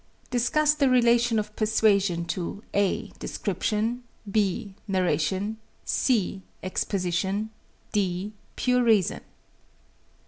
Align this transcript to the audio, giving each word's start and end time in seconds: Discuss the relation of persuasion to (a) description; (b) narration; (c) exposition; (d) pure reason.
Discuss 0.31 0.73
the 0.73 0.89
relation 0.89 1.37
of 1.37 1.55
persuasion 1.55 2.25
to 2.33 2.63
(a) 2.73 3.09
description; 3.19 4.01
(b) 4.31 4.73
narration; 4.87 5.57
(c) 5.85 6.41
exposition; 6.63 7.51
(d) 7.91 8.33
pure 8.55 8.81
reason. 8.83 9.21